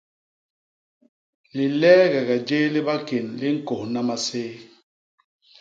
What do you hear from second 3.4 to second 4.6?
ñkônha maséé.